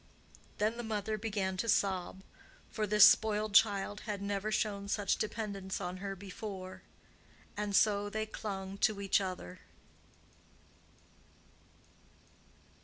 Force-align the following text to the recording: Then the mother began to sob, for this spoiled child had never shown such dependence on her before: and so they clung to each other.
Then 0.57 0.77
the 0.77 0.83
mother 0.83 1.15
began 1.15 1.57
to 1.57 1.69
sob, 1.69 2.23
for 2.71 2.87
this 2.87 3.05
spoiled 3.07 3.53
child 3.53 3.99
had 4.07 4.19
never 4.19 4.51
shown 4.51 4.87
such 4.87 5.17
dependence 5.17 5.79
on 5.79 5.97
her 5.97 6.15
before: 6.15 6.81
and 7.55 7.75
so 7.75 8.09
they 8.09 8.25
clung 8.25 8.79
to 8.79 8.99
each 8.99 9.21
other. 9.21 9.59